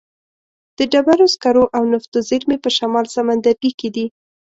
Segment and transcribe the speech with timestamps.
[0.77, 4.05] د ډبرو سکرو او نفتو زیرمې په شمال سمندرګي کې دي.